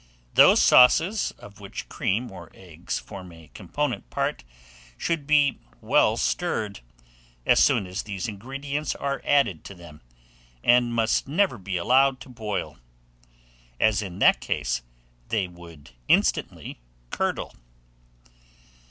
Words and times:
Those 0.33 0.59
sauces, 0.59 1.29
of 1.37 1.59
which 1.59 1.87
cream 1.87 2.31
or 2.31 2.49
eggs 2.55 2.97
form 2.97 3.31
a 3.31 3.49
component 3.49 4.09
part, 4.09 4.43
should 4.97 5.27
be 5.27 5.59
well 5.79 6.17
stirred, 6.17 6.79
as 7.45 7.63
soon 7.63 7.85
as 7.85 8.01
these 8.01 8.27
ingredients 8.27 8.95
are 8.95 9.21
added 9.23 9.63
to 9.65 9.75
them, 9.75 10.01
and 10.63 10.91
must 10.91 11.27
never 11.27 11.59
be 11.59 11.77
allowed 11.77 12.19
to 12.21 12.29
boil; 12.29 12.79
as, 13.79 14.01
in 14.01 14.17
that 14.17 14.41
case, 14.41 14.81
they 15.27 15.47
would 15.47 15.91
instantly 16.07 16.81
curdle. 17.11 17.53